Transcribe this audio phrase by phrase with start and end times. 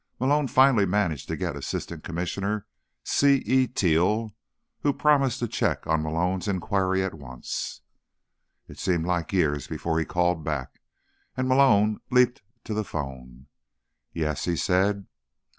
[0.17, 2.65] But Malone finally managed to get Assistant Commissioner
[3.03, 3.35] C.
[3.45, 3.67] E.
[3.67, 4.33] Teal,
[4.79, 7.81] who promised to check on Malone's inquiry at once.
[8.67, 10.81] It seemed like years before he called back,
[11.37, 13.45] and Malone leaped to the phone.
[14.11, 15.05] "Yes?" he said.